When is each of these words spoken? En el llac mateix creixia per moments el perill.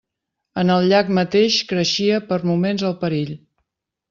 En 0.61 0.71
el 0.75 0.87
llac 0.91 1.11
mateix 1.17 1.57
creixia 1.73 2.19
per 2.33 2.41
moments 2.53 2.87
el 2.91 2.97
perill. 3.05 3.33